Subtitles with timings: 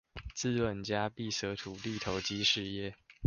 [0.35, 2.91] 資本家必捨土地投機事業